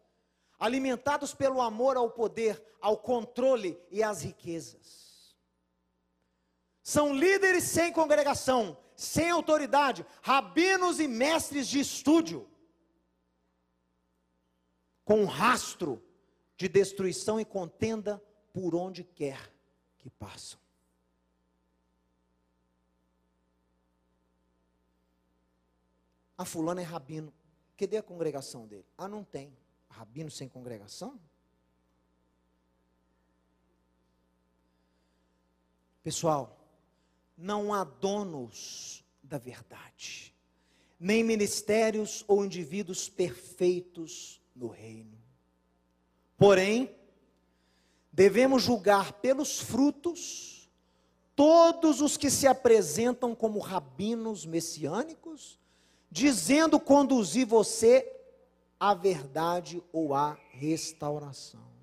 alimentados 0.59 1.33
pelo 1.33 1.59
amor 1.59 1.97
ao 1.97 2.12
poder, 2.12 2.63
ao 2.79 3.00
controle 3.00 3.81
e 3.89 4.03
às 4.03 4.21
riquezas. 4.21 5.06
São 6.88 7.13
líderes 7.13 7.65
sem 7.65 7.91
congregação, 7.91 8.77
sem 8.96 9.29
autoridade, 9.29 10.06
rabinos 10.22 11.01
e 11.01 11.08
mestres 11.08 11.67
de 11.67 11.82
estúdio, 11.82 12.50
com 15.03 15.25
rastro 15.25 16.01
de 16.56 16.70
destruição 16.70 17.41
e 17.41 17.44
contenda 17.44 18.24
por 18.53 18.74
onde 18.74 19.03
quer 19.03 19.51
que 19.98 20.10
passam. 20.10 20.58
A 26.38 26.46
fulana 26.46 26.79
é 26.79 26.86
rabino. 26.86 27.34
Cadê 27.77 27.98
a 27.98 28.03
congregação 28.03 28.65
dele? 28.65 28.86
Ah, 28.98 29.10
não 29.10 29.25
tem. 29.25 29.51
Rabino 29.89 30.32
sem 30.32 30.48
congregação? 30.48 31.20
Pessoal, 36.01 36.56
não 37.38 37.74
há 37.74 37.84
donos 37.84 39.06
da 39.22 39.38
verdade, 39.38 40.34
nem 41.00 41.24
ministérios 41.24 42.25
ou 42.27 42.44
indivíduos 42.44 43.08
perfeitos 43.08 44.41
no 44.56 44.67
reino. 44.67 45.17
Porém, 46.38 46.96
devemos 48.12 48.63
julgar 48.63 49.13
pelos 49.13 49.60
frutos 49.60 50.70
todos 51.36 52.01
os 52.01 52.17
que 52.17 52.32
se 52.32 52.48
apresentam 52.48 53.36
como 53.36 53.60
rabinos 53.60 54.44
messiânicos, 54.44 55.60
dizendo 56.10 56.79
conduzir 56.79 57.46
você 57.46 58.12
à 58.79 58.96
verdade 58.96 59.84
ou 59.94 60.15
à 60.15 60.36
restauração. 60.51 61.76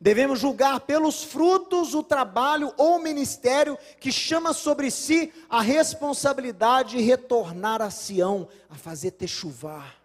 Devemos 0.00 0.40
julgar 0.40 0.80
pelos 0.80 1.22
frutos 1.22 1.94
o 1.94 2.02
trabalho 2.02 2.72
ou 2.76 2.98
ministério 2.98 3.78
que 4.00 4.10
chama 4.12 4.52
sobre 4.52 4.90
si 4.90 5.32
a 5.48 5.60
responsabilidade 5.60 6.96
de 6.96 7.02
retornar 7.02 7.80
a 7.80 7.90
Sião, 7.90 8.48
a 8.68 8.74
fazer 8.74 9.12
techuvar 9.12 10.04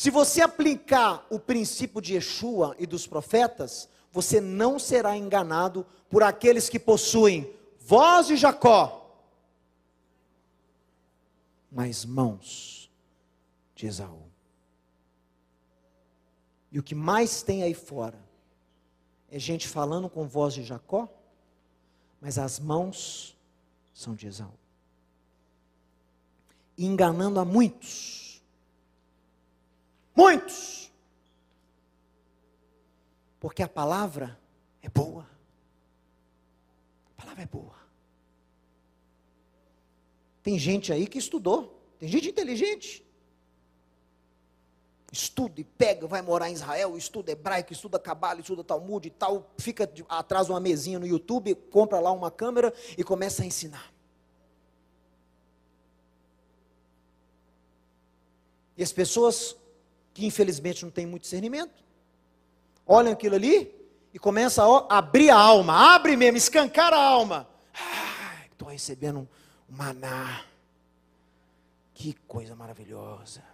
se 0.00 0.10
você 0.10 0.40
aplicar 0.40 1.26
o 1.28 1.38
princípio 1.38 2.00
de 2.00 2.14
Yeshua 2.14 2.74
e 2.78 2.86
dos 2.86 3.06
profetas, 3.06 3.88
você 4.12 4.40
não 4.40 4.78
será 4.78 5.16
enganado 5.16 5.86
por 6.08 6.22
aqueles 6.22 6.68
que 6.68 6.78
possuem 6.78 7.54
voz 7.78 8.26
de 8.26 8.36
Jacó, 8.36 9.14
mas 11.70 12.04
mãos 12.04 12.90
de 13.74 13.86
Esaú. 13.86 14.22
E 16.72 16.78
o 16.78 16.82
que 16.82 16.94
mais 16.94 17.42
tem 17.42 17.62
aí 17.62 17.74
fora 17.74 18.29
é 19.30 19.38
gente 19.38 19.68
falando 19.68 20.08
com 20.08 20.26
voz 20.26 20.54
de 20.54 20.62
Jacó, 20.62 21.08
mas 22.20 22.38
as 22.38 22.58
mãos 22.58 23.36
são 23.94 24.14
de 24.14 24.26
Esaú. 24.26 24.52
Enganando 26.76 27.38
a 27.38 27.44
muitos 27.44 28.30
Muitos. 30.20 30.92
Porque 33.38 33.62
a 33.62 33.68
palavra 33.68 34.38
é 34.82 34.88
boa. 34.90 35.26
A 37.06 37.22
palavra 37.22 37.42
é 37.42 37.46
boa. 37.46 37.74
Tem 40.42 40.58
gente 40.58 40.92
aí 40.92 41.06
que 41.06 41.18
estudou, 41.18 41.82
tem 41.98 42.06
gente 42.06 42.28
inteligente. 42.28 43.02
Estuda 45.12 45.60
e 45.60 45.64
pega, 45.64 46.06
vai 46.06 46.22
morar 46.22 46.48
em 46.48 46.52
Israel, 46.52 46.96
estuda 46.96 47.32
hebraico, 47.32 47.72
estuda 47.72 47.98
cabala, 47.98 48.40
estuda 48.40 48.62
Talmud 48.62 49.06
e 49.06 49.10
tal, 49.10 49.50
fica 49.58 49.90
atrás 50.08 50.46
de 50.46 50.52
uma 50.52 50.60
mesinha 50.60 51.00
no 51.00 51.06
YouTube, 51.06 51.54
compra 51.54 51.98
lá 51.98 52.12
uma 52.12 52.30
câmera 52.30 52.72
e 52.96 53.02
começa 53.02 53.42
a 53.42 53.46
ensinar. 53.46 53.92
E 58.76 58.82
as 58.82 58.92
pessoas 58.92 59.56
que 60.14 60.24
infelizmente 60.24 60.84
não 60.84 60.90
tem 60.90 61.06
muito 61.06 61.22
discernimento, 61.22 61.84
olham 62.86 63.12
aquilo 63.12 63.34
ali 63.34 63.74
e 64.14 64.18
começam 64.18 64.86
a 64.88 64.98
abrir 64.98 65.30
a 65.30 65.36
alma, 65.36 65.94
abre 65.94 66.16
mesmo, 66.16 66.36
escancar 66.36 66.92
a 66.92 67.02
alma. 67.02 67.48
Estou 68.50 68.68
recebendo 68.68 69.20
um 69.20 69.26
maná. 69.68 70.44
Que 71.94 72.14
coisa 72.26 72.54
maravilhosa. 72.54 73.49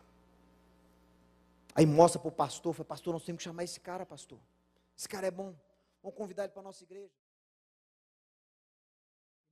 Aí 1.76 1.84
mostra 1.84 2.18
para 2.18 2.28
o 2.28 2.32
pastor, 2.32 2.72
fala, 2.72 2.86
pastor, 2.86 3.12
nós 3.12 3.22
temos 3.22 3.40
que 3.40 3.44
chamar 3.44 3.62
esse 3.62 3.78
cara, 3.78 4.06
pastor. 4.06 4.40
Esse 4.96 5.06
cara 5.06 5.26
é 5.26 5.30
bom. 5.30 5.54
Vamos 6.02 6.16
convidar 6.16 6.44
ele 6.44 6.52
para 6.52 6.60
a 6.60 6.64
nossa 6.64 6.82
igreja. 6.82 7.14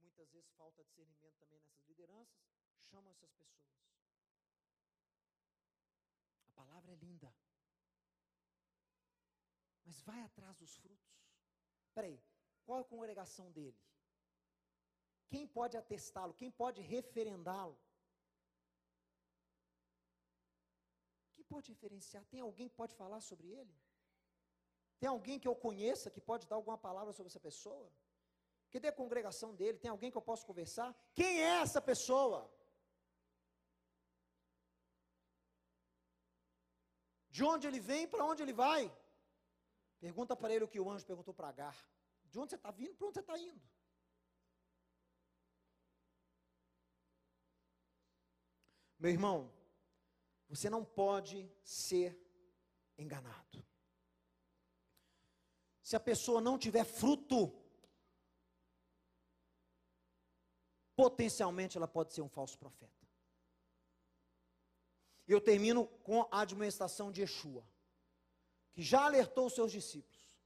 Muitas 0.00 0.30
vezes 0.30 0.50
falta 0.56 0.82
discernimento 0.82 1.34
também 1.38 1.58
nessas 1.60 1.84
lideranças, 1.86 2.40
chamam 2.90 3.10
essas 3.12 3.30
pessoas. 3.32 3.44
palavra 6.54 6.92
é 6.92 6.96
linda. 6.96 7.30
Mas 9.84 10.00
vai 10.00 10.22
atrás 10.22 10.56
dos 10.56 10.76
frutos. 10.76 11.12
Peraí, 11.94 12.18
qual 12.64 12.78
é 12.78 12.80
a 12.80 12.84
congregação 12.84 13.52
dele? 13.52 13.78
Quem 15.28 15.46
pode 15.46 15.76
atestá-lo? 15.76 16.32
Quem 16.32 16.50
pode 16.50 16.80
referendá-lo? 16.80 17.78
Pode 21.54 21.70
referenciar? 21.74 22.22
Tem 22.32 22.40
alguém 22.48 22.68
que 22.70 22.76
pode 22.82 22.94
falar 23.00 23.20
sobre 23.30 23.46
ele? 23.58 23.74
Tem 25.00 25.08
alguém 25.08 25.38
que 25.42 25.48
eu 25.50 25.56
conheça 25.66 26.10
que 26.14 26.20
pode 26.30 26.46
dar 26.50 26.56
alguma 26.56 26.78
palavra 26.86 27.12
sobre 27.12 27.30
essa 27.30 27.42
pessoa? 27.48 27.88
Cadê 28.72 28.88
a 28.88 29.00
congregação 29.02 29.50
dele? 29.60 29.78
Tem 29.78 29.90
alguém 29.90 30.10
que 30.10 30.18
eu 30.20 30.26
possa 30.30 30.44
conversar? 30.50 30.88
Quem 31.18 31.32
é 31.48 31.52
essa 31.64 31.80
pessoa? 31.90 32.38
De 37.36 37.44
onde 37.52 37.66
ele 37.68 37.80
vem, 37.90 38.08
para 38.08 38.24
onde 38.30 38.42
ele 38.42 38.52
vai? 38.52 38.82
Pergunta 40.06 40.34
para 40.40 40.52
ele 40.54 40.64
o 40.64 40.72
que 40.72 40.80
o 40.80 40.90
anjo 40.90 41.06
perguntou 41.12 41.34
para 41.38 41.48
Agar. 41.48 41.76
De 42.32 42.38
onde 42.38 42.50
você 42.50 42.56
está 42.56 42.70
vindo, 42.70 42.96
para 42.96 43.06
onde 43.06 43.14
você 43.14 43.20
está 43.20 43.38
indo? 43.38 43.62
Meu 48.98 49.12
irmão, 49.16 49.53
você 50.48 50.68
não 50.70 50.84
pode 50.84 51.50
ser 51.62 52.18
enganado. 52.96 53.64
Se 55.82 55.96
a 55.96 56.00
pessoa 56.00 56.40
não 56.40 56.58
tiver 56.58 56.84
fruto, 56.84 57.52
potencialmente 60.96 61.76
ela 61.76 61.88
pode 61.88 62.12
ser 62.14 62.22
um 62.22 62.28
falso 62.28 62.58
profeta. 62.58 62.92
Eu 65.26 65.40
termino 65.40 65.86
com 66.02 66.28
a 66.30 66.40
administração 66.40 67.10
de 67.10 67.22
Yeshua, 67.22 67.66
que 68.72 68.82
já 68.82 69.04
alertou 69.04 69.48
seus 69.48 69.72
discípulos. 69.72 70.38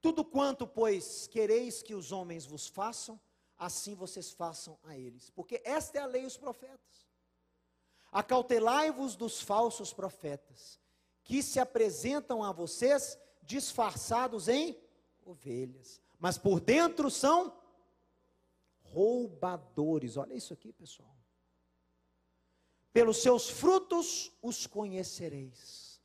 Tudo 0.00 0.24
quanto, 0.24 0.66
pois, 0.66 1.26
quereis 1.26 1.82
que 1.82 1.94
os 1.94 2.12
homens 2.12 2.46
vos 2.46 2.66
façam, 2.66 3.20
assim 3.58 3.94
vocês 3.94 4.30
façam 4.32 4.78
a 4.84 4.96
eles. 4.96 5.30
Porque 5.30 5.60
esta 5.64 5.98
é 5.98 6.02
a 6.02 6.06
lei 6.06 6.22
e 6.22 6.26
os 6.26 6.36
profetas. 6.36 7.05
Acautelai-vos 8.16 9.14
dos 9.14 9.42
falsos 9.42 9.92
profetas, 9.92 10.80
que 11.22 11.42
se 11.42 11.60
apresentam 11.60 12.42
a 12.42 12.50
vocês 12.50 13.18
disfarçados 13.42 14.48
em 14.48 14.74
ovelhas, 15.22 16.00
mas 16.18 16.38
por 16.38 16.58
dentro 16.58 17.10
são 17.10 17.54
roubadores. 18.80 20.16
Olha 20.16 20.32
isso 20.32 20.54
aqui, 20.54 20.72
pessoal. 20.72 21.14
Pelos 22.90 23.18
seus 23.18 23.50
frutos 23.50 24.32
os 24.40 24.66
conhecereis. 24.66 26.00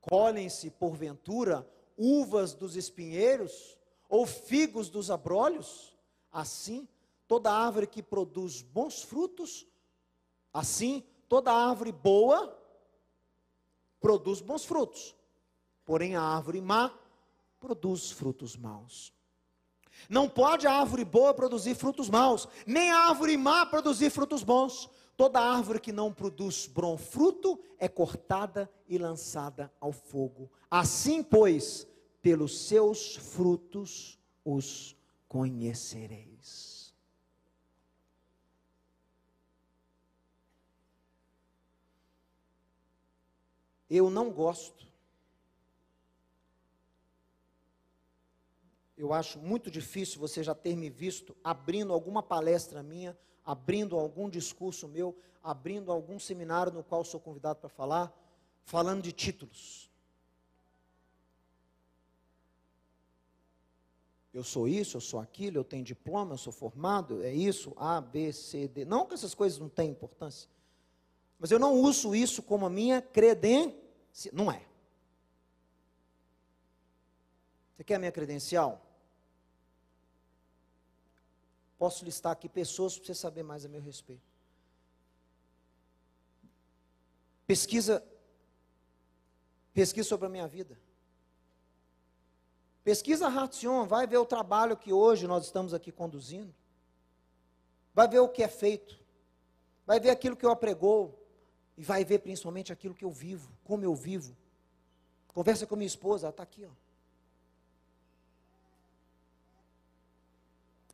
Colhem-se, 0.00 0.70
porventura, 0.70 1.70
uvas 1.94 2.54
dos 2.54 2.74
espinheiros 2.74 3.76
ou 4.08 4.24
figos 4.24 4.88
dos 4.88 5.10
abrolhos? 5.10 5.94
Assim, 6.32 6.88
toda 7.28 7.52
árvore 7.52 7.86
que 7.86 8.02
produz 8.02 8.62
bons 8.62 9.02
frutos, 9.02 9.66
assim, 10.50 11.06
toda 11.28 11.52
árvore 11.52 11.92
boa 11.92 12.56
produz 14.00 14.40
bons 14.40 14.64
frutos. 14.64 15.14
Porém, 15.84 16.16
a 16.16 16.22
árvore 16.22 16.60
má 16.60 16.92
produz 17.58 18.10
frutos 18.10 18.56
maus. 18.56 19.12
Não 20.08 20.28
pode 20.28 20.66
a 20.66 20.72
árvore 20.72 21.04
boa 21.04 21.32
produzir 21.32 21.74
frutos 21.74 22.10
maus, 22.10 22.48
nem 22.66 22.90
a 22.90 23.08
árvore 23.08 23.36
má 23.36 23.64
produzir 23.64 24.10
frutos 24.10 24.42
bons. 24.42 24.90
Toda 25.16 25.40
árvore 25.40 25.78
que 25.78 25.92
não 25.92 26.12
produz 26.12 26.66
bom 26.66 26.98
fruto 26.98 27.58
é 27.78 27.88
cortada 27.88 28.68
e 28.88 28.98
lançada 28.98 29.72
ao 29.80 29.92
fogo. 29.92 30.50
Assim, 30.68 31.22
pois, 31.22 31.86
pelos 32.20 32.58
seus 32.58 33.14
frutos 33.14 34.18
os 34.44 34.96
conhecereis. 35.28 36.73
Eu 43.94 44.10
não 44.10 44.30
gosto 44.30 44.84
eu 48.96 49.12
acho 49.12 49.38
muito 49.38 49.70
difícil 49.70 50.20
você 50.20 50.42
já 50.42 50.54
ter 50.54 50.76
me 50.76 50.88
visto 50.88 51.36
abrindo 51.42 51.92
alguma 51.92 52.22
palestra 52.22 52.82
minha, 52.82 53.16
abrindo 53.44 53.96
algum 53.98 54.30
discurso 54.30 54.88
meu, 54.88 55.16
abrindo 55.42 55.90
algum 55.90 56.18
seminário 56.18 56.72
no 56.72 56.82
qual 56.82 57.04
sou 57.04 57.20
convidado 57.20 57.60
para 57.60 57.68
falar, 57.68 58.16
falando 58.64 59.02
de 59.02 59.12
títulos. 59.12 59.90
Eu 64.32 64.42
sou 64.42 64.66
isso, 64.66 64.96
eu 64.96 65.00
sou 65.00 65.20
aquilo, 65.20 65.58
eu 65.58 65.64
tenho 65.64 65.84
diploma, 65.84 66.32
eu 66.32 66.38
sou 66.38 66.52
formado, 66.52 67.22
é 67.22 67.32
isso, 67.32 67.72
A, 67.76 68.00
B, 68.00 68.32
C, 68.32 68.66
D. 68.66 68.84
Não 68.84 69.06
que 69.06 69.14
essas 69.14 69.34
coisas 69.34 69.58
não 69.58 69.68
tenham 69.68 69.92
importância. 69.92 70.48
Mas 71.38 71.50
eu 71.50 71.58
não 71.58 71.74
uso 71.74 72.14
isso 72.14 72.42
como 72.42 72.66
a 72.66 72.70
minha 72.70 73.02
credência. 73.02 73.83
Não 74.32 74.50
é. 74.50 74.64
Você 77.74 77.84
quer 77.84 77.96
a 77.96 77.98
minha 77.98 78.12
credencial? 78.12 78.80
Posso 81.76 82.04
listar 82.04 82.32
aqui 82.32 82.48
pessoas 82.48 82.96
para 82.96 83.06
você 83.06 83.14
saber 83.14 83.42
mais 83.42 83.64
a 83.64 83.68
meu 83.68 83.80
respeito. 83.80 84.22
Pesquisa, 87.46 88.02
pesquisa 89.72 90.08
sobre 90.08 90.26
a 90.26 90.30
minha 90.30 90.46
vida. 90.46 90.78
Pesquisa 92.84 93.28
Ratsion, 93.28 93.86
vai 93.86 94.06
ver 94.06 94.18
o 94.18 94.26
trabalho 94.26 94.76
que 94.76 94.92
hoje 94.92 95.26
nós 95.26 95.44
estamos 95.44 95.74
aqui 95.74 95.90
conduzindo. 95.90 96.54
Vai 97.92 98.06
ver 98.06 98.20
o 98.20 98.28
que 98.28 98.42
é 98.42 98.48
feito. 98.48 98.98
Vai 99.86 99.98
ver 99.98 100.10
aquilo 100.10 100.36
que 100.36 100.46
eu 100.46 100.50
apregou. 100.50 101.23
E 101.76 101.82
vai 101.82 102.04
ver 102.04 102.20
principalmente 102.20 102.72
aquilo 102.72 102.94
que 102.94 103.04
eu 103.04 103.10
vivo, 103.10 103.50
como 103.64 103.84
eu 103.84 103.94
vivo. 103.94 104.36
Conversa 105.28 105.66
com 105.66 105.74
minha 105.74 105.86
esposa, 105.86 106.26
ela 106.26 106.30
está 106.30 106.42
aqui, 106.42 106.64
ó. 106.64 106.70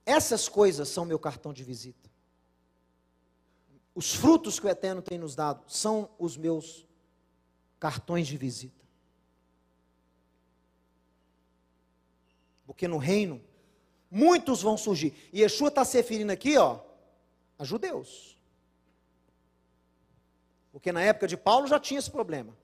Essas 0.06 0.48
coisas 0.48 0.88
são 0.88 1.04
meu 1.04 1.18
cartão 1.18 1.52
de 1.52 1.62
visita. 1.62 2.10
Os 3.94 4.14
frutos 4.14 4.58
que 4.58 4.66
o 4.66 4.70
Eterno 4.70 5.02
tem 5.02 5.18
nos 5.18 5.34
dado 5.34 5.62
são 5.68 6.10
os 6.18 6.36
meus 6.36 6.86
cartões 7.78 8.26
de 8.26 8.36
visita. 8.36 8.84
Porque 12.66 12.88
no 12.88 12.98
reino, 12.98 13.42
muitos 14.10 14.62
vão 14.62 14.76
surgir. 14.76 15.14
E 15.32 15.42
Yeshua 15.42 15.68
está 15.68 15.84
se 15.84 15.96
referindo 15.96 16.32
aqui, 16.32 16.56
ó, 16.56 16.80
a 17.58 17.64
judeus. 17.64 18.39
Porque 20.72 20.92
na 20.92 21.02
época 21.02 21.26
de 21.26 21.36
Paulo 21.36 21.66
já 21.66 21.78
tinha 21.80 21.98
esse 21.98 22.10
problema. 22.10 22.56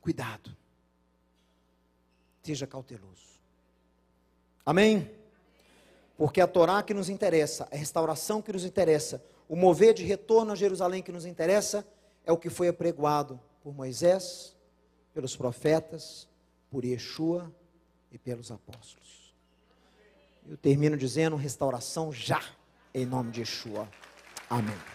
Cuidado. 0.00 0.54
Seja 2.42 2.66
cauteloso. 2.66 3.40
Amém? 4.66 5.10
Porque 6.16 6.40
a 6.40 6.46
Torá 6.46 6.82
que 6.82 6.92
nos 6.92 7.08
interessa, 7.08 7.68
a 7.70 7.76
restauração 7.76 8.42
que 8.42 8.52
nos 8.52 8.64
interessa, 8.64 9.24
o 9.48 9.56
mover 9.56 9.94
de 9.94 10.04
retorno 10.04 10.52
a 10.52 10.56
Jerusalém 10.56 11.02
que 11.02 11.12
nos 11.12 11.24
interessa, 11.24 11.86
é 12.24 12.32
o 12.32 12.36
que 12.36 12.50
foi 12.50 12.68
apregoado 12.68 13.40
por 13.62 13.74
Moisés, 13.74 14.56
pelos 15.14 15.36
profetas, 15.36 16.28
por 16.70 16.84
Yeshua 16.84 17.52
e 18.10 18.18
pelos 18.18 18.50
apóstolos. 18.50 19.34
Eu 20.48 20.56
termino 20.56 20.96
dizendo: 20.96 21.36
restauração 21.36 22.12
já, 22.12 22.42
em 22.94 23.06
nome 23.06 23.30
de 23.30 23.40
Yeshua. 23.40 23.88
Amém. 24.52 24.91